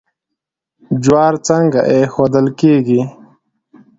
جوار 1.03 1.33
څنګه 1.47 1.81
ایښودل 1.91 2.47
کیږي؟ 2.59 3.01